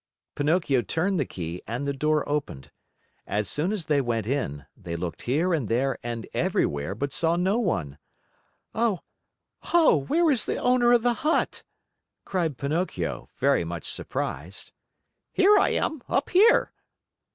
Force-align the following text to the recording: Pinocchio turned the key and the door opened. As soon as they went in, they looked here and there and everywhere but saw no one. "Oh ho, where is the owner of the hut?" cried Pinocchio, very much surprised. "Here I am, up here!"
Pinocchio 0.33 0.81
turned 0.81 1.19
the 1.19 1.27
key 1.27 1.61
and 1.67 1.87
the 1.87 1.93
door 1.93 2.27
opened. 2.27 2.71
As 3.27 3.47
soon 3.47 3.71
as 3.71 3.85
they 3.85 4.01
went 4.01 4.25
in, 4.25 4.65
they 4.75 4.95
looked 4.95 5.21
here 5.21 5.53
and 5.53 5.67
there 5.69 5.99
and 6.01 6.25
everywhere 6.33 6.95
but 6.95 7.13
saw 7.13 7.35
no 7.35 7.59
one. 7.59 7.99
"Oh 8.73 9.01
ho, 9.59 9.97
where 9.97 10.31
is 10.31 10.45
the 10.45 10.57
owner 10.57 10.91
of 10.91 11.03
the 11.03 11.13
hut?" 11.21 11.61
cried 12.25 12.57
Pinocchio, 12.57 13.29
very 13.37 13.63
much 13.63 13.87
surprised. 13.91 14.71
"Here 15.31 15.55
I 15.59 15.69
am, 15.69 16.01
up 16.09 16.31
here!" 16.31 16.73